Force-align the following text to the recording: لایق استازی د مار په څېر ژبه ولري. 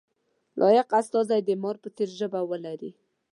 لایق 0.59 0.89
استازی 0.99 1.39
د 1.45 1.49
مار 1.61 1.75
په 1.83 1.89
څېر 1.95 2.09
ژبه 2.19 2.39
ولري. 2.51 2.91